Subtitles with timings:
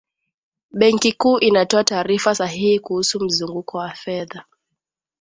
[0.71, 4.45] benki kuu inatoa taarifa sahihi kuhusu mzunguko wa fedha